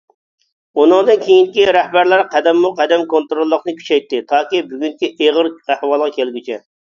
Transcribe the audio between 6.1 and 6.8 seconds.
كەلگۈچە.